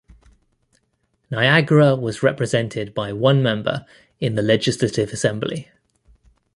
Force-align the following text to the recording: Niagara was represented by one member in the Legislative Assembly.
Niagara 1.29 1.95
was 1.95 2.23
represented 2.23 2.91
by 2.95 3.13
one 3.13 3.43
member 3.43 3.85
in 4.19 4.33
the 4.33 4.41
Legislative 4.41 5.11
Assembly. 5.13 5.69